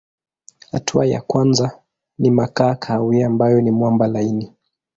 Hatua 0.71 1.05
ya 1.05 1.21
kwanza 1.21 1.79
ni 2.19 2.31
makaa 2.31 2.75
kahawia 2.75 3.27
ambayo 3.27 3.61
ni 3.61 3.71
mwamba 3.71 4.07
laini. 4.07 4.53